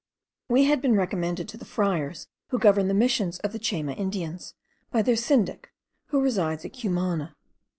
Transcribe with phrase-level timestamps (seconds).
[0.49, 4.55] We had been recommended to the friars who govern the Missions of the Chayma Indians,
[4.89, 5.71] by their syndic,
[6.07, 7.35] who resides at Cumana.